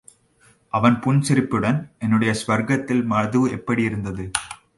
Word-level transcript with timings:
அவன் 0.73 0.95
புன்சிரிப்புடன் 0.99 1.91
என்னுடைய 1.99 2.33
சுவர்க்கத்தில் 2.39 3.05
மது 3.05 3.41
எப்படியிருந்தது? 3.57 4.25